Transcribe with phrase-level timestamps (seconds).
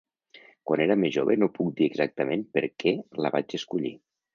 [0.69, 3.99] Quan era més jove no puc dir exactament per què la vaig escollir.